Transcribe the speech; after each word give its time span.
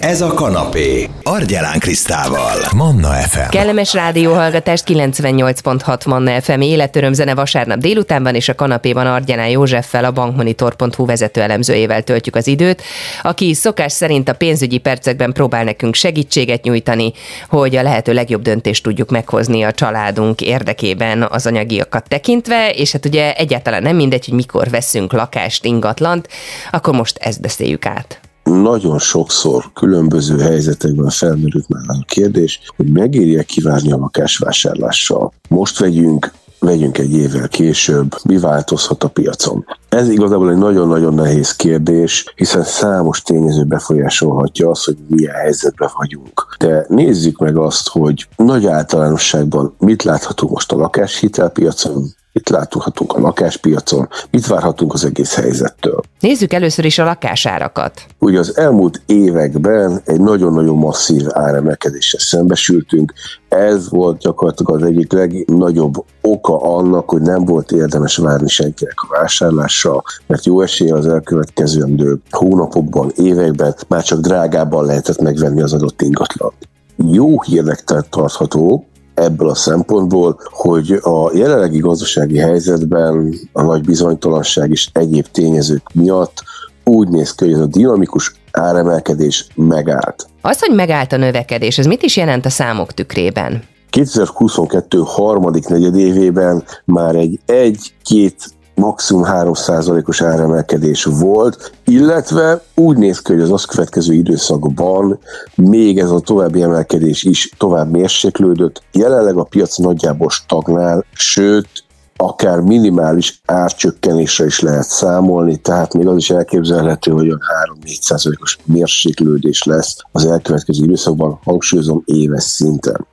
Ez 0.00 0.20
a 0.20 0.34
kanapé. 0.34 1.08
Argyelán 1.22 1.78
Krisztával. 1.78 2.58
Manna 2.76 3.08
FM. 3.08 3.48
Kellemes 3.50 3.94
rádióhallgatást 3.94 4.84
98.6 4.88 6.06
Manna 6.06 6.40
FM 6.40 6.60
életöröm 6.60 7.12
zene 7.12 7.34
vasárnap 7.34 7.78
délutánban, 7.78 8.34
és 8.34 8.48
a 8.48 8.54
kanapéban 8.54 9.06
Argyelán 9.06 9.48
Józseffel, 9.48 10.04
a 10.04 10.10
bankmonitor.hu 10.10 11.06
vezető 11.06 11.40
elemzőjével 11.40 12.02
töltjük 12.02 12.36
az 12.36 12.46
időt, 12.46 12.82
aki 13.22 13.54
szokás 13.54 13.92
szerint 13.92 14.28
a 14.28 14.34
pénzügyi 14.34 14.78
percekben 14.78 15.32
próbál 15.32 15.64
nekünk 15.64 15.94
segítséget 15.94 16.62
nyújtani, 16.62 17.12
hogy 17.48 17.76
a 17.76 17.82
lehető 17.82 18.12
legjobb 18.12 18.42
döntést 18.42 18.82
tudjuk 18.82 19.10
meghozni 19.10 19.62
a 19.62 19.72
családunk 19.72 20.40
érdekében 20.40 21.22
az 21.30 21.46
anyagiakat 21.46 22.08
tekintve, 22.08 22.70
és 22.70 22.92
hát 22.92 23.06
ugye 23.06 23.34
egyáltalán 23.34 23.82
nem 23.82 23.96
mindegy, 23.96 24.24
hogy 24.24 24.34
mikor 24.34 24.70
veszünk 24.70 25.12
lakást, 25.12 25.64
ingatlant, 25.64 26.28
akkor 26.70 26.94
most 26.94 27.18
ezt 27.18 27.40
beszéljük 27.40 27.86
át 27.86 28.20
nagyon 28.50 28.98
sokszor 28.98 29.72
különböző 29.72 30.38
helyzetekben 30.38 31.08
felmerült 31.08 31.68
már 31.68 31.82
a 31.86 32.04
kérdés, 32.06 32.60
hogy 32.76 32.86
megérje 32.86 33.42
kivárni 33.42 33.92
a 33.92 33.96
lakásvásárlással. 33.96 35.32
Most 35.48 35.78
vegyünk 35.78 36.32
vegyünk 36.60 36.98
egy 36.98 37.12
évvel 37.12 37.48
később, 37.48 38.14
mi 38.24 38.38
változhat 38.38 39.04
a 39.04 39.08
piacon? 39.08 39.64
Ez 39.88 40.08
igazából 40.08 40.50
egy 40.50 40.56
nagyon-nagyon 40.56 41.14
nehéz 41.14 41.56
kérdés, 41.56 42.32
hiszen 42.36 42.64
számos 42.64 43.22
tényező 43.22 43.64
befolyásolhatja 43.64 44.70
azt, 44.70 44.84
hogy 44.84 44.96
milyen 45.08 45.34
helyzetben 45.34 45.88
vagyunk. 45.96 46.56
De 46.58 46.84
nézzük 46.88 47.38
meg 47.38 47.56
azt, 47.56 47.88
hogy 47.88 48.26
nagy 48.36 48.66
általánosságban 48.66 49.74
mit 49.78 50.02
láthatunk 50.02 50.52
most 50.52 50.72
a 50.72 50.76
lakáshitelpiacon, 50.76 52.14
Mit 52.32 52.48
láthatunk 52.48 53.12
a 53.12 53.20
lakáspiacon, 53.20 54.08
mit 54.30 54.46
várhatunk 54.46 54.92
az 54.92 55.04
egész 55.04 55.34
helyzettől. 55.34 56.00
Nézzük 56.20 56.52
először 56.52 56.84
is 56.84 56.98
a 56.98 57.04
lakásárakat. 57.04 58.06
Ugye 58.18 58.38
az 58.38 58.56
elmúlt 58.56 59.02
években 59.06 60.00
egy 60.04 60.20
nagyon-nagyon 60.20 60.76
masszív 60.76 61.26
áremelkedéssel 61.28 62.20
szembesültünk. 62.20 63.12
Ez 63.48 63.90
volt 63.90 64.18
gyakorlatilag 64.18 64.74
az 64.74 64.88
egyik 64.88 65.12
legnagyobb 65.12 66.04
oka 66.20 66.56
annak, 66.56 67.10
hogy 67.10 67.22
nem 67.22 67.44
volt 67.44 67.72
érdemes 67.72 68.16
várni 68.16 68.48
senkinek 68.48 68.94
a 68.96 69.18
vásárlással, 69.18 70.02
mert 70.26 70.44
jó 70.44 70.60
esélye 70.60 70.94
az 70.94 71.06
elkövetkező 71.06 72.18
hónapokban, 72.30 73.12
években 73.16 73.74
már 73.88 74.02
csak 74.02 74.20
drágábban 74.20 74.84
lehetett 74.84 75.20
megvenni 75.20 75.62
az 75.62 75.72
adott 75.72 76.02
ingatlan. 76.02 76.52
Jó 76.96 77.42
hírnek 77.42 77.84
tartható, 78.10 78.84
ebből 79.14 79.48
a 79.48 79.54
szempontból, 79.54 80.40
hogy 80.50 80.92
a 81.02 81.30
jelenlegi 81.34 81.78
gazdasági 81.78 82.38
helyzetben 82.38 83.34
a 83.52 83.62
nagy 83.62 83.84
bizonytalanság 83.84 84.70
és 84.70 84.88
egyéb 84.92 85.26
tényezők 85.26 85.82
miatt 85.92 86.42
úgy 86.84 87.08
néz 87.08 87.34
ki, 87.34 87.44
hogy 87.44 87.52
ez 87.52 87.60
a 87.60 87.66
dinamikus 87.66 88.32
áremelkedés 88.50 89.46
megállt. 89.54 90.26
Az, 90.40 90.60
hogy 90.60 90.74
megállt 90.74 91.12
a 91.12 91.16
növekedés, 91.16 91.78
ez 91.78 91.86
mit 91.86 92.02
is 92.02 92.16
jelent 92.16 92.46
a 92.46 92.50
számok 92.50 92.92
tükrében? 92.92 93.62
2022 93.90 95.02
harmadik 95.04 95.68
negyedévében 95.68 96.64
már 96.84 97.14
egy 97.14 97.40
1-2 97.46 98.32
maximum 98.80 99.24
3%-os 99.26 100.22
áremelkedés 100.22 101.04
volt, 101.04 101.72
illetve 101.84 102.62
úgy 102.74 102.96
néz 102.96 103.20
ki, 103.20 103.32
hogy 103.32 103.42
az 103.42 103.50
azt 103.50 103.66
következő 103.66 104.12
időszakban 104.12 105.18
még 105.54 105.98
ez 105.98 106.10
a 106.10 106.20
további 106.20 106.62
emelkedés 106.62 107.22
is 107.22 107.50
tovább 107.58 107.90
mérséklődött. 107.90 108.82
Jelenleg 108.92 109.36
a 109.36 109.44
piac 109.44 109.76
nagyjából 109.76 110.28
stagnál, 110.30 111.04
sőt, 111.12 111.68
akár 112.16 112.60
minimális 112.60 113.40
árcsökkenésre 113.46 114.44
is 114.44 114.60
lehet 114.60 114.88
számolni, 114.88 115.56
tehát 115.56 115.94
még 115.94 116.06
az 116.06 116.16
is 116.16 116.30
elképzelhető, 116.30 117.10
hogy 117.10 117.28
a 117.28 117.38
3-4%-os 117.84 118.58
mérséklődés 118.64 119.62
lesz 119.62 119.96
az 120.12 120.26
elkövetkező 120.26 120.84
időszakban, 120.84 121.38
hangsúlyozom 121.44 122.02
éves 122.04 122.42
szinten. 122.42 123.06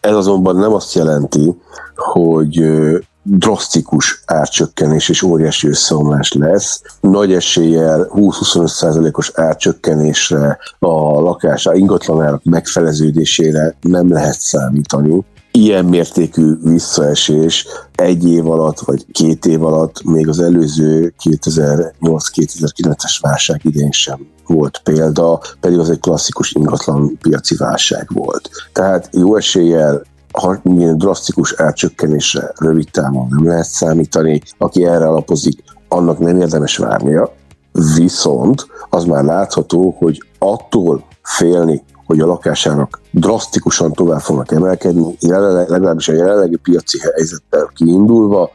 Ez 0.00 0.14
azonban 0.14 0.56
nem 0.56 0.72
azt 0.72 0.94
jelenti, 0.94 1.54
hogy 1.94 2.64
drasztikus 3.24 4.22
árcsökkenés 4.26 5.08
és 5.08 5.22
óriási 5.22 5.68
összeomlás 5.68 6.32
lesz. 6.32 6.82
Nagy 7.00 7.32
eséllyel 7.32 8.08
20-25%-os 8.14 9.30
árcsökkenésre 9.34 10.58
a 10.78 11.20
lakás, 11.20 11.66
a 11.66 11.74
ingatlanárak 11.74 12.44
megfeleződésére 12.44 13.76
nem 13.80 14.12
lehet 14.12 14.40
számítani. 14.40 15.24
Ilyen 15.50 15.84
mértékű 15.84 16.52
visszaesés 16.62 17.66
egy 17.94 18.28
év 18.28 18.50
alatt, 18.50 18.80
vagy 18.80 19.06
két 19.12 19.46
év 19.46 19.64
alatt, 19.64 20.02
még 20.04 20.28
az 20.28 20.40
előző 20.40 21.14
2008-2009-es 21.24 23.18
válság 23.20 23.60
idén 23.64 23.90
sem 23.90 24.26
volt 24.46 24.80
példa, 24.84 25.40
pedig 25.60 25.78
az 25.78 25.90
egy 25.90 26.00
klasszikus 26.00 26.52
ingatlan 26.52 27.18
piaci 27.20 27.56
válság 27.56 28.08
volt. 28.12 28.50
Tehát 28.72 29.08
jó 29.12 29.36
eséllyel 29.36 30.02
ha 30.40 30.58
milyen 30.62 30.98
drasztikus 30.98 31.54
átcsökkenésre 31.56 32.52
rövid 32.58 32.90
távon 32.90 33.26
nem 33.30 33.46
lehet 33.46 33.64
számítani, 33.64 34.40
aki 34.58 34.84
erre 34.84 35.06
alapozik, 35.06 35.64
annak 35.88 36.18
nem 36.18 36.40
érdemes 36.40 36.76
várnia, 36.76 37.32
viszont 37.96 38.66
az 38.90 39.04
már 39.04 39.24
látható, 39.24 39.94
hogy 39.98 40.22
attól 40.38 41.04
félni, 41.22 41.82
hogy 42.06 42.20
a 42.20 42.26
lakásának 42.26 43.00
drasztikusan 43.10 43.92
tovább 43.92 44.20
fognak 44.20 44.52
emelkedni, 44.52 45.16
jelenleg, 45.20 45.68
legalábbis 45.68 46.08
a 46.08 46.12
jelenlegi 46.12 46.56
piaci 46.56 46.98
helyzettel 47.00 47.70
kiindulva 47.74 48.50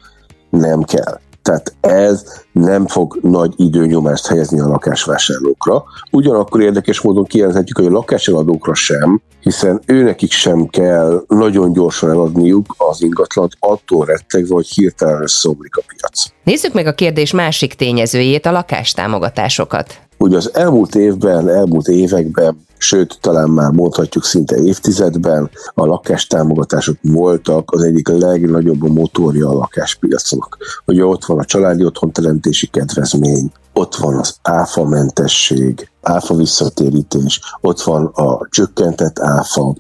nem 0.50 0.82
kell. 0.82 1.20
Tehát 1.42 1.74
ez 1.82 2.24
nem 2.52 2.88
fog 2.88 3.20
nagy 3.22 3.54
időnyomást 3.56 4.28
helyezni 4.28 4.60
a 4.60 4.68
lakásvásárlókra. 4.68 5.84
Ugyanakkor 6.12 6.62
érdekes 6.62 7.02
módon 7.02 7.24
kijelenthetjük, 7.24 7.78
hogy 7.78 7.86
a 7.86 7.92
lakáseladókra 7.92 8.74
sem, 8.74 9.22
hiszen 9.42 9.82
őnekik 9.86 10.32
sem 10.32 10.68
kell 10.68 11.24
nagyon 11.28 11.74
gyorsan 11.74 12.10
eladniuk 12.10 12.76
az 12.78 13.02
ingatlant, 13.02 13.54
attól 13.60 14.06
rettegve, 14.06 14.54
hogy 14.54 14.68
hirtelen 14.68 15.22
összeomlik 15.22 15.76
a 15.76 15.82
piac. 15.88 16.26
Nézzük 16.44 16.74
meg 16.74 16.86
a 16.86 16.94
kérdés 16.94 17.32
másik 17.32 17.74
tényezőjét, 17.74 18.46
a 18.46 18.52
lakástámogatásokat. 18.52 20.00
Ugye 20.18 20.38
az 20.38 20.54
elmúlt 20.54 20.96
évben, 20.96 21.50
elmúlt 21.50 21.88
években 21.88 22.68
sőt, 22.80 23.18
talán 23.22 23.50
már 23.50 23.72
mondhatjuk 23.72 24.24
szinte 24.24 24.58
évtizedben 24.58 25.50
a 25.74 25.86
lakástámogatások 25.86 26.98
voltak 27.02 27.72
az 27.72 27.84
egyik 27.84 28.08
legnagyobb 28.08 28.88
motorja 28.88 29.50
a 29.50 29.54
lakáspiacnak. 29.54 30.58
Ugye 30.86 31.06
ott 31.06 31.26
van 31.26 31.40
a 31.40 31.46
családi 31.46 31.86
otthonteremtési 31.86 32.68
kedvezmény, 32.68 33.52
ott 33.74 33.96
van 33.96 34.16
az 34.16 34.36
áfa 34.42 34.86
mentesség, 34.86 35.89
áfa 36.02 36.36
visszatérítés, 36.36 37.40
ott 37.62 37.82
van 37.82 38.06
a 38.06 38.48
csökkentett 38.50 39.20
áfa, 39.20 39.74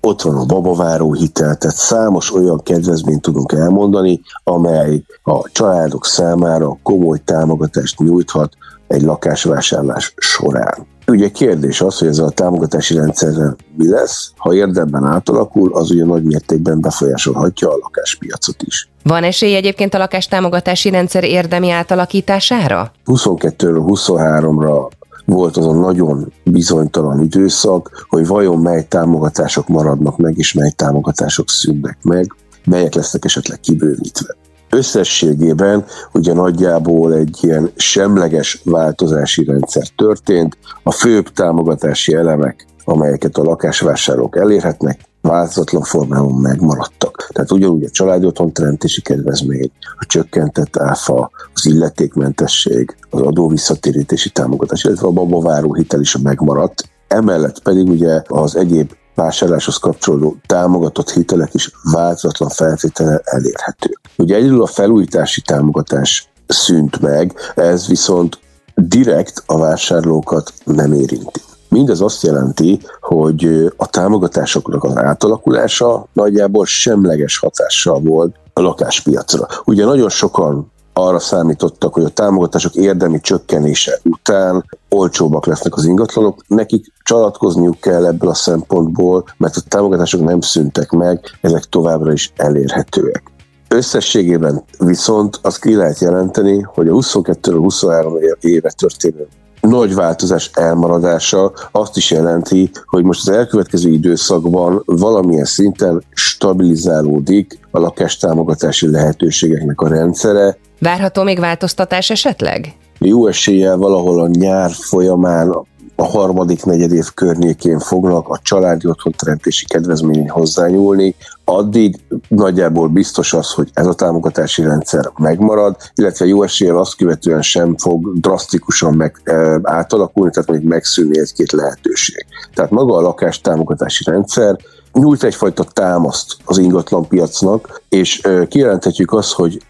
ott 0.00 0.22
van 0.22 0.36
a 0.36 0.44
babaváró 0.44 1.12
hitel, 1.12 1.56
tehát 1.56 1.76
számos 1.76 2.34
olyan 2.34 2.62
kedvezményt 2.62 3.22
tudunk 3.22 3.52
elmondani, 3.52 4.20
amely 4.44 5.02
a 5.22 5.48
családok 5.52 6.06
számára 6.06 6.78
komoly 6.82 7.18
támogatást 7.24 7.98
nyújthat 7.98 8.52
egy 8.86 9.02
lakásvásárlás 9.02 10.14
során. 10.16 10.86
Ugye 11.06 11.28
kérdés 11.28 11.80
az, 11.80 11.98
hogy 11.98 12.08
ez 12.08 12.18
a 12.18 12.30
támogatási 12.30 12.94
rendszerrel 12.94 13.56
mi 13.76 13.88
lesz, 13.88 14.32
ha 14.36 14.54
érdemben 14.54 15.04
átalakul, 15.04 15.74
az 15.74 15.90
ugye 15.90 16.04
nagy 16.04 16.22
mértékben 16.22 16.80
befolyásolhatja 16.80 17.68
a 17.68 17.78
lakáspiacot 17.80 18.62
is. 18.62 18.88
Van 19.02 19.22
esély 19.22 19.54
egyébként 19.54 19.94
a 19.94 19.98
lakástámogatási 19.98 20.90
rendszer 20.90 21.24
érdemi 21.24 21.70
átalakítására? 21.70 22.92
22-ről 23.06 23.82
23-ra 23.86 24.88
volt 25.24 25.56
az 25.56 25.66
a 25.66 25.72
nagyon 25.72 26.32
bizonytalan 26.44 27.20
időszak, 27.20 28.06
hogy 28.08 28.26
vajon 28.26 28.58
mely 28.58 28.86
támogatások 28.88 29.68
maradnak 29.68 30.16
meg, 30.16 30.36
és 30.38 30.52
mely 30.52 30.70
támogatások 30.76 31.48
szűnnek 31.48 31.98
meg, 32.02 32.34
melyek 32.64 32.94
lesznek 32.94 33.24
esetleg 33.24 33.60
kibővítve. 33.60 34.36
Összességében 34.70 35.84
ugye 36.12 36.32
nagyjából 36.32 37.14
egy 37.14 37.38
ilyen 37.40 37.70
semleges 37.76 38.60
változási 38.64 39.44
rendszer 39.44 39.86
történt, 39.96 40.56
a 40.82 40.90
főbb 40.90 41.28
támogatási 41.28 42.14
elemek, 42.14 42.66
amelyeket 42.84 43.36
a 43.36 43.42
lakásvásárlók 43.42 44.36
elérhetnek, 44.36 45.00
változatlan 45.28 45.82
formában 45.82 46.40
megmaradtak. 46.40 47.28
Tehát 47.32 47.52
ugyanúgy 47.52 47.84
a 47.84 47.90
családi 47.90 48.26
otthon 48.26 48.52
teremtési 48.52 49.02
kedvezmény, 49.02 49.70
a 49.98 50.04
csökkentett 50.06 50.76
áfa, 50.76 51.30
az 51.54 51.66
illetékmentesség, 51.66 52.96
az 53.10 53.20
adóvisszatérítési 53.20 54.30
támogatás, 54.30 54.84
illetve 54.84 55.06
a 55.06 55.10
babaváró 55.10 55.74
hitel 55.74 56.00
is 56.00 56.16
megmaradt. 56.16 56.88
Emellett 57.08 57.62
pedig 57.62 57.88
ugye 57.88 58.22
az 58.26 58.56
egyéb 58.56 58.92
vásárláshoz 59.14 59.76
kapcsolódó 59.76 60.36
támogatott 60.46 61.10
hitelek 61.10 61.54
is 61.54 61.70
változatlan 61.92 62.48
feltétele 62.48 63.20
elérhető. 63.24 63.98
Ugye 64.16 64.36
egyedül 64.36 64.62
a 64.62 64.66
felújítási 64.66 65.40
támogatás 65.40 66.28
szűnt 66.46 67.00
meg, 67.00 67.34
ez 67.54 67.88
viszont 67.88 68.38
direkt 68.74 69.42
a 69.46 69.58
vásárlókat 69.58 70.52
nem 70.64 70.92
érinti. 70.92 71.40
Mindez 71.74 72.00
azt 72.00 72.22
jelenti, 72.22 72.80
hogy 73.00 73.72
a 73.76 73.86
támogatásoknak 73.86 74.84
az 74.84 74.96
átalakulása 74.96 76.06
nagyjából 76.12 76.66
semleges 76.66 77.38
hatással 77.38 78.00
volt 78.00 78.34
a 78.52 78.60
lakáspiacra. 78.60 79.46
Ugye 79.64 79.84
nagyon 79.84 80.08
sokan 80.08 80.72
arra 80.92 81.18
számítottak, 81.18 81.94
hogy 81.94 82.04
a 82.04 82.08
támogatások 82.08 82.74
érdemi 82.74 83.20
csökkenése 83.20 84.00
után 84.04 84.64
olcsóbbak 84.88 85.46
lesznek 85.46 85.76
az 85.76 85.84
ingatlanok. 85.84 86.44
Nekik 86.46 86.92
csalatkozniuk 87.02 87.80
kell 87.80 88.06
ebből 88.06 88.30
a 88.30 88.34
szempontból, 88.34 89.24
mert 89.36 89.56
a 89.56 89.62
támogatások 89.68 90.24
nem 90.24 90.40
szüntek 90.40 90.90
meg, 90.90 91.20
ezek 91.40 91.64
továbbra 91.64 92.12
is 92.12 92.32
elérhetőek. 92.36 93.22
Összességében 93.68 94.64
viszont 94.78 95.38
azt 95.42 95.60
ki 95.60 95.74
lehet 95.74 95.98
jelenteni, 95.98 96.60
hogy 96.60 96.88
a 96.88 96.92
22-23 96.92 98.36
éve 98.40 98.70
történő 98.70 99.28
nagy 99.66 99.94
változás 99.94 100.50
elmaradása 100.54 101.52
azt 101.72 101.96
is 101.96 102.10
jelenti, 102.10 102.70
hogy 102.86 103.04
most 103.04 103.28
az 103.28 103.34
elkövetkező 103.34 103.90
időszakban 103.90 104.82
valamilyen 104.84 105.44
szinten 105.44 106.02
stabilizálódik 106.14 107.58
a 107.70 107.78
lakástámogatási 107.78 108.90
lehetőségeknek 108.90 109.80
a 109.80 109.88
rendszere. 109.88 110.56
Várható 110.78 111.22
még 111.22 111.38
változtatás 111.38 112.10
esetleg? 112.10 112.76
Jó 112.98 113.26
eséllyel 113.26 113.76
valahol 113.76 114.20
a 114.20 114.28
nyár 114.28 114.70
folyamán 114.70 115.66
a 115.96 116.04
harmadik 116.04 116.64
negyedév 116.64 117.04
környékén 117.14 117.78
fognak 117.78 118.28
a 118.28 118.38
családi 118.42 118.88
otthonteremtési 118.88 119.64
kedvezmény 119.64 120.30
hozzányúlni, 120.30 121.14
addig 121.44 122.00
nagyjából 122.28 122.88
biztos 122.88 123.32
az, 123.32 123.52
hogy 123.52 123.70
ez 123.72 123.86
a 123.86 123.94
támogatási 123.94 124.62
rendszer 124.62 125.10
megmarad, 125.16 125.76
illetve 125.94 126.26
jó 126.26 126.42
eséllyel 126.42 126.78
azt 126.78 126.96
követően 126.96 127.42
sem 127.42 127.76
fog 127.76 128.18
drasztikusan 128.18 128.94
meg, 128.94 129.20
e, 129.24 129.58
átalakulni, 129.62 130.30
tehát 130.30 130.50
még 130.50 130.62
megszűnni 130.62 131.18
egy-két 131.18 131.52
lehetőség. 131.52 132.26
Tehát 132.54 132.70
maga 132.70 132.96
a 132.96 133.00
lakás 133.00 133.40
támogatási 133.40 134.04
rendszer 134.04 134.56
nyújt 134.92 135.22
egyfajta 135.22 135.64
támaszt 135.64 136.36
az 136.44 136.58
ingatlan 136.58 137.08
piacnak, 137.08 137.82
és 137.88 138.22
e, 138.22 138.46
kijelenthetjük 138.46 139.12
azt, 139.12 139.32
hogy 139.32 139.62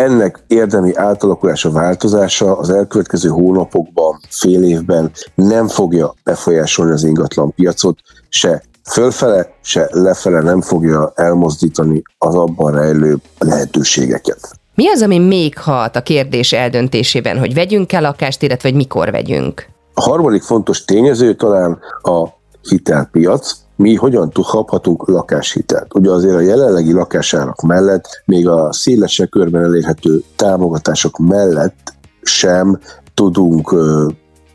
ennek 0.00 0.44
érdemi 0.46 0.94
átalakulása, 0.94 1.70
változása 1.70 2.58
az 2.58 2.70
elkövetkező 2.70 3.28
hónapokban, 3.28 4.20
fél 4.28 4.62
évben 4.62 5.10
nem 5.34 5.68
fogja 5.68 6.14
befolyásolni 6.24 6.92
az 6.92 7.04
ingatlan 7.04 7.54
piacot, 7.54 7.98
se 8.28 8.62
fölfele, 8.90 9.54
se 9.62 9.88
lefele 9.90 10.40
nem 10.40 10.60
fogja 10.60 11.12
elmozdítani 11.14 12.02
az 12.18 12.34
abban 12.34 12.72
rejlő 12.72 13.16
lehetőségeket. 13.38 14.38
Mi 14.74 14.88
az, 14.88 15.02
ami 15.02 15.18
még 15.18 15.58
hat 15.58 15.96
a 15.96 16.02
kérdés 16.02 16.52
eldöntésében, 16.52 17.38
hogy 17.38 17.54
vegyünk 17.54 17.92
el 17.92 18.00
lakást, 18.00 18.42
illetve 18.42 18.68
vagy 18.68 18.78
mikor 18.78 19.10
vegyünk? 19.10 19.66
A 19.94 20.02
harmadik 20.02 20.42
fontos 20.42 20.84
tényező 20.84 21.34
talán 21.34 21.78
a 22.02 22.26
hitelpiac, 22.68 23.52
mi 23.80 23.94
hogyan 23.94 24.30
kaphatunk 24.32 25.08
lakáshitelt. 25.08 25.94
Ugye 25.94 26.10
azért 26.10 26.34
a 26.34 26.40
jelenlegi 26.40 26.92
lakásárak 26.92 27.60
mellett, 27.60 28.22
még 28.24 28.48
a 28.48 28.72
szélesebb 28.72 29.30
körben 29.30 29.64
elérhető 29.64 30.22
támogatások 30.36 31.18
mellett 31.18 31.92
sem 32.22 32.78
tudunk 33.14 33.74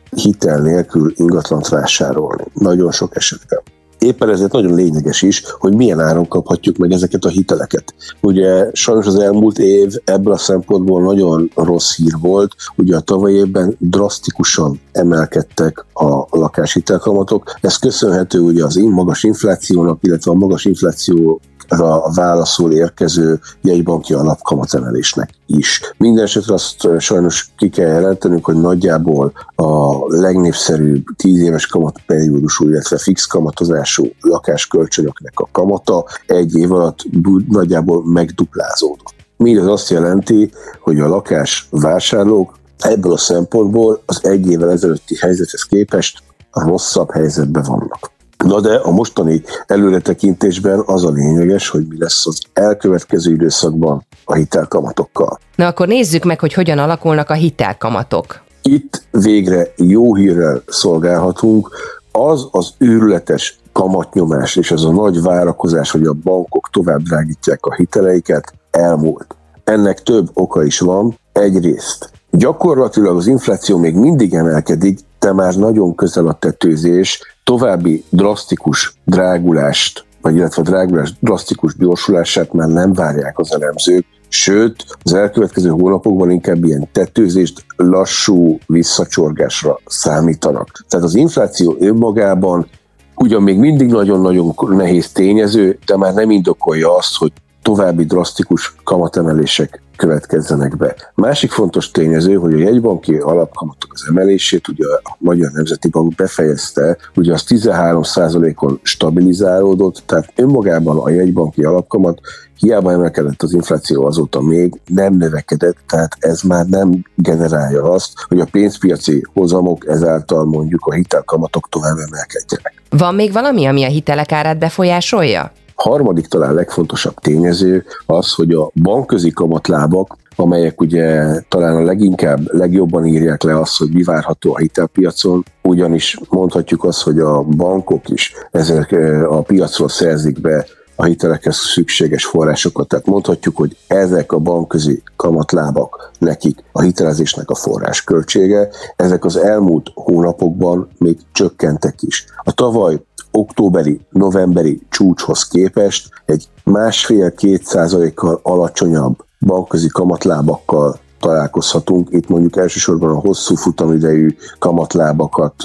hitel 0.09 0.61
nélkül 0.61 1.13
ingatlant 1.15 1.67
vásárolni. 1.67 2.43
Nagyon 2.53 2.91
sok 2.91 3.15
esetben. 3.15 3.61
Éppen 3.99 4.29
ezért 4.29 4.51
nagyon 4.51 4.75
lényeges 4.75 5.21
is, 5.21 5.43
hogy 5.59 5.75
milyen 5.75 5.99
áron 5.99 6.27
kaphatjuk 6.27 6.77
meg 6.77 6.91
ezeket 6.91 7.25
a 7.25 7.29
hiteleket. 7.29 7.93
Ugye 8.21 8.69
sajnos 8.73 9.05
az 9.05 9.19
elmúlt 9.19 9.59
év 9.59 9.93
ebből 10.03 10.33
a 10.33 10.37
szempontból 10.37 11.01
nagyon 11.01 11.51
rossz 11.55 11.95
hír 11.95 12.13
volt. 12.21 12.55
Ugye 12.75 12.95
a 12.95 12.99
tavaly 12.99 13.33
évben 13.33 13.75
drasztikusan 13.79 14.79
emelkedtek 14.95 15.85
a 15.93 16.37
lakáshitelkamatok. 16.37 17.53
Ez 17.61 17.77
köszönhető 17.77 18.39
ugye 18.39 18.63
az 18.63 18.75
magas 18.75 19.23
inflációnak, 19.23 19.97
illetve 20.01 20.31
a 20.31 20.35
magas 20.35 20.65
infláció 20.65 21.41
a 21.67 22.13
válaszul 22.13 22.71
érkező 22.71 23.39
jegybanki 23.61 24.13
alapkamatemelésnek 24.13 25.29
is. 25.45 25.81
Mindenesetre 25.97 26.53
azt 26.53 26.87
sajnos 26.99 27.51
ki 27.57 27.69
kell 27.69 27.87
jelentenünk, 27.87 28.45
hogy 28.45 28.61
nagyjából 28.61 29.31
a 29.55 29.97
legnépszerűbb 30.07 31.03
10 31.15 31.41
éves 31.41 31.67
kamatperiódusú, 31.67 32.67
illetve 32.67 32.97
fix 32.97 33.25
kamatozású 33.25 34.07
lakáskölcsönöknek 34.19 35.39
a 35.39 35.47
kamata 35.51 36.05
egy 36.25 36.55
év 36.55 36.71
alatt 36.71 37.05
nagyjából 37.47 38.03
megduplázódott. 38.05 39.13
Mindez 39.37 39.65
azt 39.65 39.89
jelenti, 39.89 40.51
hogy 40.79 40.99
a 40.99 41.07
lakás 41.07 41.67
vásárlók 41.71 42.53
ebből 42.79 43.11
a 43.11 43.17
szempontból 43.17 44.01
az 44.05 44.19
egy 44.23 44.49
évvel 44.49 44.71
ezelőtti 44.71 45.17
helyzethez 45.19 45.61
képest 45.61 46.23
rosszabb 46.51 47.11
helyzetben 47.11 47.63
vannak. 47.63 48.13
Na 48.45 48.61
de 48.61 48.75
a 48.75 48.91
mostani 48.91 49.43
előretekintésben 49.67 50.83
az 50.85 51.05
a 51.05 51.09
lényeges, 51.09 51.69
hogy 51.69 51.85
mi 51.87 51.95
lesz 51.99 52.27
az 52.27 52.39
elkövetkező 52.53 53.31
időszakban 53.31 54.05
a 54.25 54.33
hitelkamatokkal. 54.33 55.39
Na 55.55 55.67
akkor 55.67 55.87
nézzük 55.87 56.23
meg, 56.23 56.39
hogy 56.39 56.53
hogyan 56.53 56.77
alakulnak 56.77 57.29
a 57.29 57.33
hitelkamatok. 57.33 58.43
Itt 58.61 59.03
végre 59.11 59.67
jó 59.75 60.15
hírrel 60.15 60.61
szolgálhatunk. 60.67 61.69
Az 62.11 62.47
az 62.51 62.73
őrületes 62.77 63.59
kamatnyomás 63.71 64.55
és 64.55 64.71
az 64.71 64.85
a 64.85 64.91
nagy 64.91 65.21
várakozás, 65.21 65.91
hogy 65.91 66.05
a 66.05 66.13
bankok 66.13 66.69
tovább 66.71 67.01
drágítják 67.01 67.65
a 67.65 67.75
hiteleiket, 67.75 68.53
elmúlt. 68.71 69.35
Ennek 69.63 70.03
több 70.03 70.29
oka 70.33 70.63
is 70.63 70.79
van. 70.79 71.17
Egyrészt 71.31 72.09
gyakorlatilag 72.37 73.15
az 73.15 73.27
infláció 73.27 73.77
még 73.77 73.95
mindig 73.95 74.33
emelkedik, 74.33 74.99
de 75.19 75.33
már 75.33 75.55
nagyon 75.55 75.95
közel 75.95 76.27
a 76.27 76.33
tetőzés, 76.33 77.21
további 77.43 78.03
drasztikus 78.09 78.93
drágulást, 79.03 80.05
vagy 80.21 80.35
illetve 80.35 80.61
drágulás 80.61 81.13
drasztikus 81.19 81.75
gyorsulását 81.77 82.53
már 82.53 82.67
nem 82.67 82.93
várják 82.93 83.39
az 83.39 83.53
elemzők, 83.53 84.05
sőt, 84.27 84.85
az 85.03 85.13
elkövetkező 85.13 85.69
hónapokban 85.69 86.31
inkább 86.31 86.63
ilyen 86.63 86.89
tetőzést, 86.91 87.65
lassú 87.75 88.57
visszacsorgásra 88.67 89.79
számítanak. 89.85 90.85
Tehát 90.89 91.05
az 91.05 91.15
infláció 91.15 91.75
önmagában 91.79 92.67
ugyan 93.15 93.43
még 93.43 93.57
mindig 93.57 93.87
nagyon-nagyon 93.87 94.53
nehéz 94.69 95.11
tényező, 95.11 95.77
de 95.85 95.97
már 95.97 96.13
nem 96.13 96.31
indokolja 96.31 96.95
azt, 96.95 97.15
hogy 97.17 97.31
további 97.61 98.05
drasztikus 98.05 98.75
kamatemelések 98.83 99.81
következzenek 99.95 100.77
be. 100.77 100.95
Másik 101.15 101.51
fontos 101.51 101.91
tényező, 101.91 102.33
hogy 102.33 102.53
a 102.53 102.57
jegybanki 102.57 103.15
alapkamatok 103.15 103.91
az 103.93 104.05
emelését 104.09 104.67
ugye 104.67 104.85
a 105.03 105.15
Magyar 105.17 105.51
Nemzeti 105.51 105.87
Bank 105.89 106.15
befejezte, 106.15 106.97
ugye 107.15 107.33
az 107.33 107.43
13%-on 107.47 108.79
stabilizálódott, 108.81 110.03
tehát 110.05 110.31
önmagában 110.35 110.97
a 110.97 111.09
jegybanki 111.09 111.63
alapkamat 111.63 112.19
hiába 112.59 112.91
emelkedett 112.91 113.41
az 113.41 113.53
infláció 113.53 114.05
azóta 114.05 114.41
még, 114.41 114.81
nem 114.85 115.13
növekedett, 115.13 115.77
tehát 115.87 116.15
ez 116.19 116.41
már 116.41 116.65
nem 116.65 117.03
generálja 117.15 117.83
azt, 117.83 118.13
hogy 118.27 118.39
a 118.39 118.47
pénzpiaci 118.51 119.23
hozamok 119.33 119.87
ezáltal 119.87 120.45
mondjuk 120.45 120.85
a 120.85 120.93
hitelkamatok 120.93 121.69
tovább 121.69 121.97
emelkedjenek. 121.97 122.73
Van 122.89 123.15
még 123.15 123.31
valami, 123.31 123.65
ami 123.65 123.83
a 123.83 123.87
hitelek 123.87 124.31
árát 124.31 124.57
befolyásolja? 124.57 125.51
Harmadik 125.75 126.27
talán 126.27 126.53
legfontosabb 126.53 127.13
tényező 127.13 127.85
az, 128.05 128.33
hogy 128.33 128.51
a 128.51 128.71
bankközi 128.73 129.31
kamatlábak 129.31 130.17
amelyek 130.35 130.81
ugye 130.81 131.39
talán 131.49 131.75
a 131.75 131.83
leginkább, 131.83 132.53
legjobban 132.53 133.05
írják 133.05 133.43
le 133.43 133.59
azt, 133.59 133.77
hogy 133.77 133.93
mi 133.93 134.03
várható 134.03 134.53
a 134.53 134.57
hitelpiacon, 134.57 135.43
ugyanis 135.61 136.19
mondhatjuk 136.29 136.83
azt, 136.83 137.01
hogy 137.01 137.19
a 137.19 137.41
bankok 137.43 138.09
is 138.09 138.33
ezek 138.51 138.91
a 139.29 139.41
piacról 139.41 139.89
szerzik 139.89 140.41
be 140.41 140.65
a 140.95 141.03
hitelekhez 141.03 141.55
szükséges 141.55 142.25
forrásokat. 142.25 142.87
Tehát 142.87 143.05
mondhatjuk, 143.05 143.55
hogy 143.55 143.77
ezek 143.87 144.31
a 144.31 144.37
bankközi 144.37 145.03
kamatlábak 145.15 146.11
nekik 146.19 146.63
a 146.71 146.81
hitelezésnek 146.81 147.49
a 147.49 147.55
forrás 147.55 148.03
költsége, 148.03 148.69
ezek 148.95 149.25
az 149.25 149.37
elmúlt 149.37 149.91
hónapokban 149.93 150.89
még 150.97 151.17
csökkentek 151.31 151.95
is. 152.01 152.25
A 152.43 152.51
tavaly 152.51 152.99
októberi, 153.35 154.01
novemberi 154.09 154.81
csúcshoz 154.89 155.47
képest 155.47 156.09
egy 156.25 156.47
másfél-két 156.63 157.65
százalékkal 157.65 158.39
alacsonyabb 158.43 159.15
bankközi 159.39 159.87
kamatlábakkal 159.87 160.99
találkozhatunk. 161.19 162.07
Itt 162.11 162.27
mondjuk 162.27 162.57
elsősorban 162.57 163.09
a 163.09 163.19
hosszú 163.19 163.55
futamidejű 163.55 164.35
kamatlábakat 164.59 165.55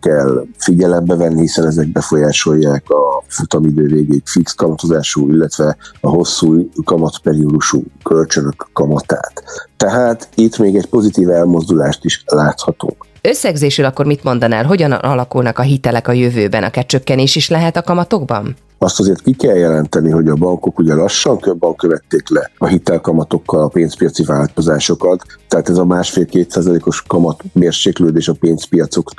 kell 0.00 0.44
figyelembe 0.58 1.16
venni, 1.16 1.40
hiszen 1.40 1.66
ezek 1.66 1.92
befolyásolják 1.92 2.90
a 2.90 3.22
futamidő 3.28 3.82
végéig 3.86 4.22
fix 4.24 4.52
kamatozású, 4.52 5.28
illetve 5.28 5.76
a 6.00 6.08
hosszú 6.08 6.68
kamatperiódusú 6.84 7.82
kölcsönök 8.02 8.66
kamatát. 8.72 9.42
Tehát 9.76 10.28
itt 10.34 10.58
még 10.58 10.76
egy 10.76 10.88
pozitív 10.88 11.30
elmozdulást 11.30 12.04
is 12.04 12.24
láthatunk. 12.26 13.06
Összegzésül 13.22 13.84
akkor 13.84 14.06
mit 14.06 14.24
mondanál, 14.24 14.64
hogyan 14.64 14.92
alakulnak 14.92 15.58
a 15.58 15.62
hitelek 15.62 16.08
a 16.08 16.12
jövőben? 16.12 16.62
A 16.62 16.84
csökkenés 16.84 17.36
is 17.36 17.48
lehet 17.48 17.76
a 17.76 17.82
kamatokban? 17.82 18.56
Azt 18.78 19.00
azért 19.00 19.22
ki 19.22 19.32
kell 19.32 19.56
jelenteni, 19.56 20.10
hogy 20.10 20.28
a 20.28 20.34
bankok 20.34 20.78
ugye 20.78 20.94
lassan 20.94 21.38
köbben 21.38 21.74
követték 21.74 22.30
le 22.30 22.50
a 22.58 22.66
hitelkamatokkal 22.66 23.62
a 23.62 23.68
pénzpiaci 23.68 24.24
változásokat, 24.24 25.22
tehát 25.48 25.68
ez 25.68 25.78
a 25.78 25.84
másfél-két 25.84 26.58
kamat 27.06 27.42
mérséklődés 27.52 28.28
a 28.28 28.32
pénzpiacok 28.40 29.10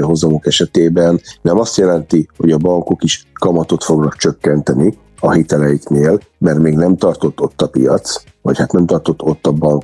hozamok 0.00 0.46
esetében 0.46 1.20
nem 1.42 1.58
azt 1.58 1.76
jelenti, 1.76 2.28
hogy 2.36 2.50
a 2.50 2.56
bankok 2.56 3.02
is 3.04 3.26
kamatot 3.32 3.84
fognak 3.84 4.16
csökkenteni 4.16 4.98
a 5.20 5.32
hiteleiknél, 5.32 6.20
mert 6.38 6.58
még 6.58 6.74
nem 6.74 6.96
tartott 6.96 7.40
ott 7.40 7.62
a 7.62 7.68
piac, 7.68 8.22
vagy 8.42 8.58
hát 8.58 8.72
nem 8.72 8.86
tartott 8.86 9.22
ott 9.22 9.46
a 9.46 9.52
bank 9.52 9.82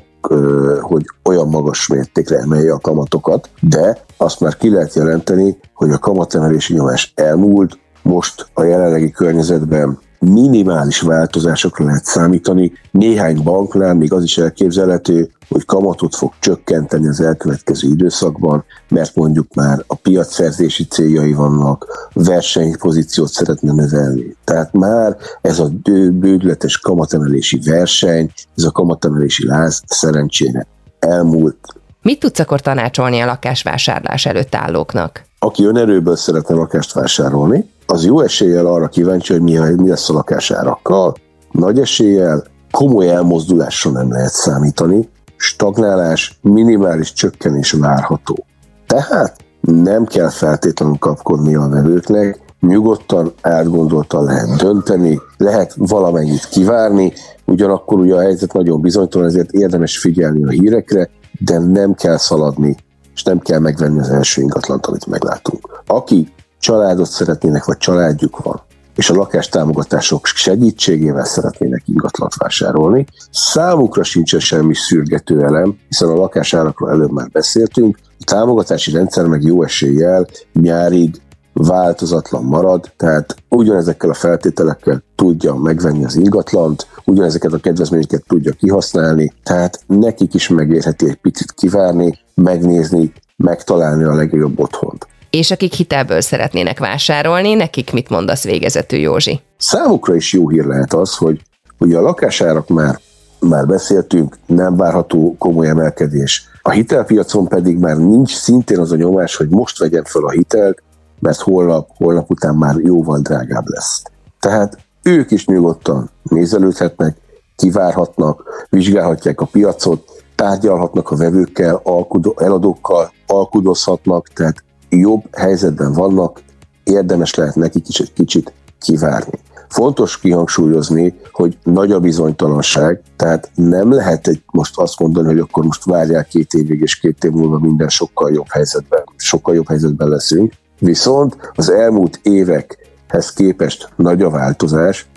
hogy 0.81 1.05
olyan 1.25 1.49
magas 1.49 1.87
mértékre 1.87 2.39
emelje 2.39 2.73
a 2.73 2.79
kamatokat, 2.79 3.51
de 3.61 4.05
azt 4.17 4.41
már 4.41 4.57
ki 4.57 4.71
lehet 4.71 4.95
jelenteni, 4.95 5.59
hogy 5.75 5.91
a 5.91 5.99
kamatemelési 5.99 6.75
nyomás 6.75 7.13
elmúlt, 7.15 7.79
most 8.03 8.47
a 8.55 8.63
jelenlegi 8.63 9.11
környezetben 9.11 9.99
minimális 10.25 11.01
változásokra 11.01 11.85
lehet 11.85 12.05
számítani. 12.05 12.73
Néhány 12.91 13.43
banknál 13.43 13.95
még 13.95 14.13
az 14.13 14.23
is 14.23 14.39
elképzelhető, 14.39 15.31
hogy 15.49 15.65
kamatot 15.65 16.17
fog 16.17 16.33
csökkenteni 16.39 17.09
az 17.09 17.21
elkövetkező 17.21 17.89
időszakban, 17.89 18.65
mert 18.89 19.15
mondjuk 19.15 19.55
már 19.55 19.85
a 19.87 19.95
piacszerzési 19.95 20.85
céljai 20.85 21.33
vannak, 21.33 22.11
versenypozíciót 22.13 23.31
szeretne 23.31 23.73
növelni. 23.73 24.37
Tehát 24.45 24.73
már 24.73 25.17
ez 25.41 25.59
a 25.59 25.71
bődletes 26.13 26.79
kamatemelési 26.79 27.61
verseny, 27.65 28.33
ez 28.57 28.65
a 28.65 28.71
kamatemelési 28.71 29.47
láz 29.47 29.83
szerencsére 29.87 30.67
elmúlt. 30.99 31.57
Mit 32.03 32.19
tudsz 32.19 32.39
akkor 32.39 32.61
tanácsolni 32.61 33.21
a 33.21 33.27
lakásvásárlás 33.27 34.27
előtt 34.27 34.55
állóknak? 34.55 35.25
Aki 35.45 35.65
önerőből 35.65 36.17
szeretne 36.17 36.55
lakást 36.55 36.93
vásárolni, 36.93 37.71
az 37.87 38.05
jó 38.05 38.21
eséllyel 38.21 38.67
arra 38.67 38.89
kíváncsi, 38.89 39.33
hogy 39.33 39.43
mi, 39.43 39.59
mi 39.77 39.89
lesz 39.89 40.11
a 40.11 40.13
lakásárakkal. 40.13 41.15
Nagy 41.51 41.79
eséllyel 41.79 42.45
komoly 42.71 43.09
elmozdulásra 43.09 43.91
nem 43.91 44.13
lehet 44.13 44.33
számítani, 44.33 45.09
stagnálás, 45.37 46.39
minimális 46.43 47.13
csökkenés 47.13 47.73
várható. 47.73 48.45
Tehát 48.87 49.37
nem 49.61 50.05
kell 50.05 50.29
feltétlenül 50.29 50.97
kapkodni 50.99 51.55
a 51.55 51.69
vevőknek, 51.69 52.41
nyugodtan, 52.61 53.33
átgondoltan 53.41 54.25
lehet 54.25 54.57
dönteni, 54.57 55.21
lehet 55.37 55.75
valamennyit 55.77 56.49
kivárni, 56.49 57.13
ugyanakkor 57.45 57.99
ugye 57.99 58.15
a 58.15 58.21
helyzet 58.21 58.53
nagyon 58.53 58.81
bizonytalan, 58.81 59.27
ezért 59.27 59.53
érdemes 59.53 59.99
figyelni 59.99 60.45
a 60.45 60.49
hírekre, 60.49 61.11
de 61.39 61.59
nem 61.59 61.95
kell 61.95 62.17
szaladni, 62.17 62.77
és 63.15 63.23
nem 63.23 63.39
kell 63.39 63.59
megvenni 63.59 63.99
az 63.99 64.09
első 64.11 64.43
ingatlant, 64.43 64.87
amit 64.87 65.07
meglátunk. 65.07 65.83
Aki 65.87 66.33
családot 66.59 67.11
szeretnének, 67.11 67.65
vagy 67.65 67.77
családjuk 67.77 68.43
van, 68.43 68.63
és 68.97 69.11
a 69.11 69.15
lakástámogatások 69.15 70.27
segítségével 70.27 71.25
szeretnének 71.25 71.83
ingatlant 71.87 72.35
vásárolni. 72.35 73.07
Számukra 73.31 74.03
sincsen 74.03 74.41
semmi 74.41 74.75
szürgető 74.75 75.43
elem, 75.43 75.79
hiszen 75.89 76.09
a 76.09 76.15
lakásárakról 76.15 76.91
előbb 76.91 77.11
már 77.11 77.29
beszéltünk, 77.29 77.99
a 78.19 78.25
támogatási 78.25 78.91
rendszer 78.91 79.27
meg 79.27 79.43
jó 79.43 79.63
eséllyel 79.63 80.27
nyárig 80.53 81.21
változatlan 81.55 82.45
marad, 82.45 82.91
tehát 82.97 83.37
ugyanezekkel 83.49 84.11
a 84.11 84.15
feltételekkel 84.15 85.03
tudja 85.15 85.55
megvenni 85.55 86.05
az 86.05 86.17
ingatlant, 86.17 86.87
ugyanezeket 87.05 87.53
a 87.53 87.59
kedvezményeket 87.59 88.25
tudja 88.27 88.53
kihasználni, 88.53 89.33
tehát 89.43 89.81
nekik 89.87 90.35
is 90.35 90.49
megérheti 90.49 91.09
egy 91.09 91.17
picit 91.17 91.53
kivárni, 91.53 92.19
megnézni, 92.35 93.13
megtalálni 93.37 94.05
a 94.05 94.15
legjobb 94.15 94.61
otthont 94.61 95.07
és 95.31 95.51
akik 95.51 95.73
hitelből 95.73 96.21
szeretnének 96.21 96.79
vásárolni, 96.79 97.55
nekik 97.55 97.93
mit 97.93 98.09
mondasz 98.09 98.45
végezetül, 98.45 98.99
Józsi? 98.99 99.41
Számukra 99.57 100.15
is 100.15 100.33
jó 100.33 100.49
hír 100.49 100.65
lehet 100.65 100.95
az, 100.95 101.17
hogy 101.17 101.43
ugye 101.79 101.99
a 101.99 102.01
lakásárak 102.01 102.69
már 102.69 103.01
már 103.41 103.67
beszéltünk, 103.67 104.37
nem 104.47 104.77
várható 104.77 105.37
komoly 105.39 105.69
emelkedés. 105.69 106.49
A 106.63 106.71
hitelpiacon 106.71 107.49
pedig 107.49 107.79
már 107.79 107.97
nincs 107.97 108.35
szintén 108.35 108.79
az 108.79 108.93
a 108.93 108.97
nyomás, 108.97 109.37
hogy 109.37 109.49
most 109.49 109.79
vegyem 109.79 110.05
fel 110.05 110.25
a 110.25 110.31
hitelt, 110.31 110.83
mert 111.25 111.41
holnap, 111.41 111.89
holnap 111.97 112.31
után 112.31 112.55
már 112.55 112.77
jóval 112.77 113.19
drágább 113.19 113.65
lesz. 113.67 114.03
Tehát 114.41 114.79
ők 115.03 115.31
is 115.31 115.47
nyugodtan 115.47 116.11
nézelődhetnek, 116.23 117.17
kivárhatnak, 117.57 118.67
vizsgálhatják 118.71 119.41
a 119.41 119.45
piacot, 119.45 120.23
tárgyalhatnak 120.35 121.11
a 121.11 121.17
vevőkkel, 121.17 121.81
alkudó, 121.83 122.35
eladókkal, 122.39 123.13
alkudozhatnak, 123.27 124.29
tehát 124.29 124.65
jobb 124.89 125.23
helyzetben 125.37 125.93
vannak, 125.93 126.43
érdemes 126.85 127.35
lehet 127.35 127.55
nekik 127.55 127.89
is 127.89 128.01
egy 128.01 128.13
kicsit 128.13 128.53
kivárni. 128.81 129.39
Fontos 129.69 130.21
kihangsúlyozni, 130.21 131.15
hogy 131.33 131.59
nagy 131.63 131.93
a 131.93 132.01
bizonytalanság, 132.01 133.03
tehát 133.17 133.51
nem 133.55 133.93
lehet 133.93 134.27
egy 134.27 134.43
most 134.53 134.79
azt 134.79 134.99
mondani, 134.99 135.27
hogy 135.27 135.39
akkor 135.39 135.65
most 135.65 135.85
várják 135.85 136.29
két 136.29 136.53
évig, 136.53 136.81
és 136.81 136.97
két 136.97 137.25
év 137.25 137.31
múlva 137.31 137.59
minden 137.59 137.89
sokkal 137.89 138.33
jobb 138.33 138.49
helyzetben, 138.49 139.03
sokkal 139.17 139.55
jobb 139.55 139.69
helyzetben 139.69 140.09
leszünk. 140.09 140.53
Viszont 140.85 141.37
az 141.55 141.71
elmúlt 141.71 142.21
évekhez 142.23 143.33
képest 143.35 143.89
nagy 143.97 144.23
a 144.23 144.31
változás. 144.31 145.09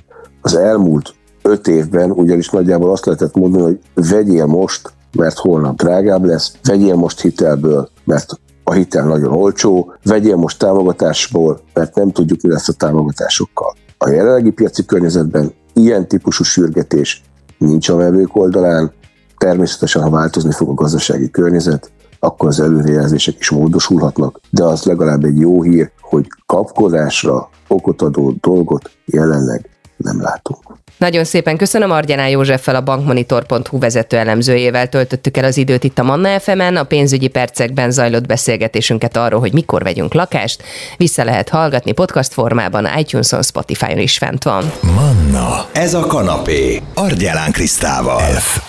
Az 0.42 0.56
elmúlt 0.56 1.14
öt 1.42 1.68
évben 1.68 2.12
ugyanis 2.12 2.50
nagyjából 2.50 2.92
azt 2.92 3.06
lehetett 3.06 3.36
mondani, 3.36 3.64
hogy 3.64 3.80
vegyél 4.10 4.46
most, 4.46 4.94
mert 5.18 5.38
holnap 5.38 5.76
drágább 5.76 6.24
lesz, 6.24 6.54
vegyél 6.64 6.96
most 6.96 7.22
hitelből, 7.22 7.90
mert 8.04 8.40
a 8.64 8.74
hitel 8.74 9.06
nagyon 9.06 9.34
olcsó, 9.34 9.94
vegyél 10.04 10.36
most 10.36 10.60
támogatásból, 10.60 11.62
mert 11.74 11.96
nem 11.96 12.12
tudjuk, 12.12 12.42
mi 12.42 12.50
lesz 12.50 12.68
a 12.68 12.74
támogatásokkal. 12.74 13.76
A 13.98 14.10
jelenlegi 14.10 14.52
piaci 14.52 14.86
környezetben 14.86 15.54
ilyen 15.74 16.08
típusú 16.08 16.44
sürgetés 16.44 17.24
nincs 17.58 17.90
a 17.90 17.96
vevők 17.96 18.36
oldalán, 18.36 18.92
természetesen, 19.38 20.02
ha 20.02 20.10
változni 20.10 20.52
fog 20.52 20.70
a 20.70 20.74
gazdasági 20.74 21.30
környezet, 21.30 21.92
akkor 22.20 22.48
az 22.48 22.60
előrejelzések 22.60 23.36
is 23.40 23.50
módosulhatnak, 23.50 24.40
de 24.50 24.64
az 24.64 24.84
legalább 24.84 25.24
egy 25.24 25.40
jó 25.40 25.62
hír, 25.62 25.92
hogy 26.02 26.28
kapkodásra 26.46 27.50
okot 27.68 28.02
adó 28.02 28.34
dolgot 28.42 28.92
jelenleg 29.06 29.70
nem 29.98 30.22
látunk. 30.22 30.78
Nagyon 30.98 31.24
szépen 31.24 31.58
köszönöm 31.58 31.92
Argyaná 31.92 32.28
Józseffel, 32.28 32.76
a 32.76 32.82
bankmonitor.hu 32.82 33.80
vezető 33.80 34.18
elemzőjével 34.18 34.90
töltöttük 34.90 35.38
el 35.38 35.44
az 35.44 35.58
időt 35.58 35.84
itt 35.84 36.00
a 36.00 36.04
Manna 36.04 36.40
fm 36.40 36.76
A 36.76 36.84
pénzügyi 36.84 37.28
percekben 37.28 37.92
zajlott 37.92 38.28
beszélgetésünket 38.28 39.18
arról, 39.18 39.40
hogy 39.40 39.54
mikor 39.54 39.84
vegyünk 39.84 40.14
lakást. 40.14 40.64
Vissza 40.98 41.24
lehet 41.24 41.50
hallgatni 41.50 41.92
podcast 41.92 42.34
formában, 42.34 42.88
iTunes-on, 42.98 43.44
Spotify-on 43.44 44.00
is 44.00 44.18
fent 44.18 44.44
van. 44.44 44.72
Manna, 44.96 45.66
ez 45.74 45.94
a 45.94 46.06
kanapé, 46.06 46.82
Argyelán 46.94 47.52
Krisztával. 47.52 48.20
F 48.20 48.60